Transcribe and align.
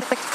something 0.00 0.31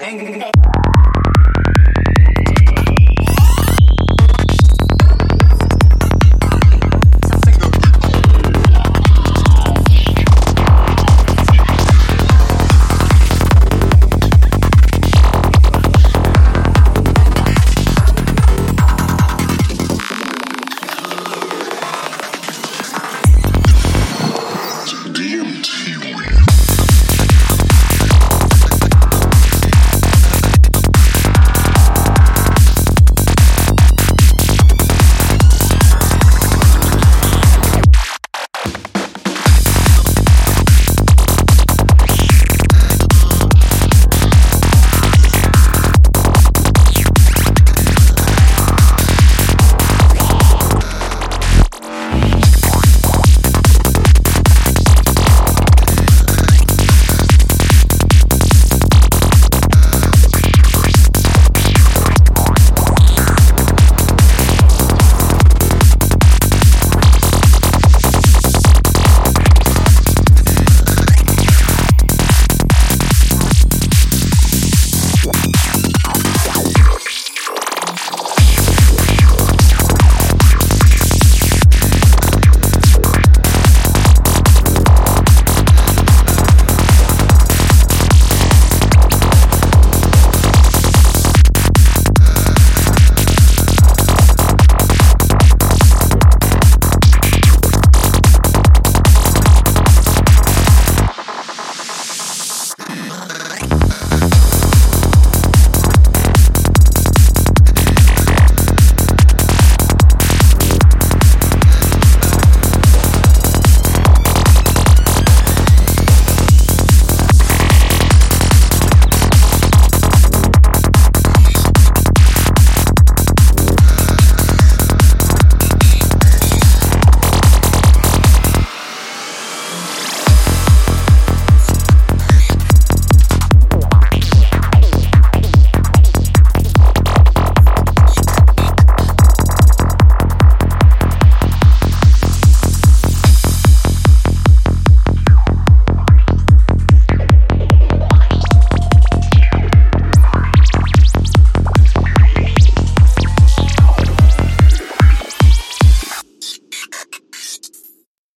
Hey. 0.00 0.67